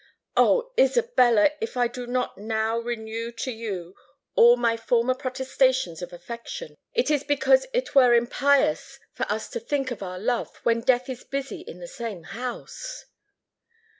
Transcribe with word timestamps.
"Oh! 0.35 0.73
Isabella, 0.79 1.51
if 1.61 1.77
I 1.77 1.87
do 1.87 2.07
not 2.07 2.35
now 2.35 2.79
renew 2.79 3.31
to 3.33 3.51
you 3.51 3.95
all 4.33 4.57
my 4.57 4.75
former 4.75 5.13
protestations 5.13 6.01
of 6.01 6.11
affection, 6.11 6.75
it 6.95 7.11
is 7.11 7.23
because 7.23 7.67
it 7.71 7.93
were 7.93 8.15
impious 8.15 8.97
for 9.13 9.31
us 9.31 9.47
to 9.49 9.59
think 9.59 9.91
of 9.91 10.01
our 10.01 10.17
love, 10.17 10.55
when 10.63 10.81
death 10.81 11.07
is 11.07 11.23
busy 11.23 11.59
in 11.61 11.77
the 11.79 11.87
same 11.87 12.23
house." 12.23 13.05